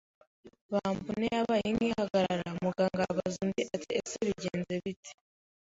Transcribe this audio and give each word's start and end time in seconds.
bombone 0.71 1.25
yabaye 1.35 1.67
nk’ihagarara 1.75 2.43
umuganga 2.55 3.01
abaza 3.11 3.37
undi 3.45 3.61
ati 3.75 3.89
ese 3.99 4.17
bigenze 4.27 4.73
bite? 4.83 5.11